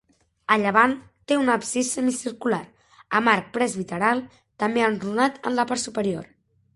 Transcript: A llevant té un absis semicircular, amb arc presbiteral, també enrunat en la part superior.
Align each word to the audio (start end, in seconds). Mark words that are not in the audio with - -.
A 0.53 0.55
llevant 0.59 0.93
té 1.31 1.35
un 1.41 1.51
absis 1.55 1.91
semicircular, 1.97 2.61
amb 3.19 3.31
arc 3.33 3.51
presbiteral, 3.59 4.23
també 4.65 4.85
enrunat 4.87 5.39
en 5.51 5.57
la 5.61 5.67
part 5.73 5.83
superior. 5.89 6.27